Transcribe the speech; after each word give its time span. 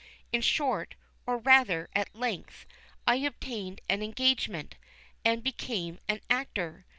In 0.31 0.41
short, 0.41 0.95
or 1.27 1.37
rather, 1.37 1.87
at 1.93 2.15
length, 2.15 2.65
I 3.05 3.17
obtained 3.17 3.81
an 3.87 4.01
engagement, 4.01 4.73
and 5.23 5.43
became 5.43 5.99
an 6.09 6.21
actor. 6.27 6.87